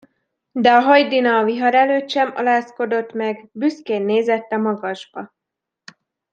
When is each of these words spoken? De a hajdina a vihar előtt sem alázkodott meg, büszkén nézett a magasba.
De 0.53 0.69
a 0.71 0.79
hajdina 0.79 1.37
a 1.39 1.43
vihar 1.43 1.75
előtt 1.75 2.09
sem 2.09 2.31
alázkodott 2.35 3.13
meg, 3.13 3.49
büszkén 3.51 4.01
nézett 4.01 4.51
a 4.51 4.57
magasba. 4.57 5.33